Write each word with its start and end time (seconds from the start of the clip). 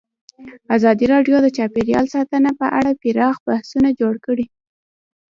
ازادي 0.75 1.05
راډیو 1.13 1.37
د 1.41 1.47
چاپیریال 1.57 2.05
ساتنه 2.15 2.51
په 2.59 2.65
اړه 2.77 2.91
پراخ 3.01 3.37
بحثونه 3.47 3.89
جوړ 3.99 4.13
کړي. 4.25 4.45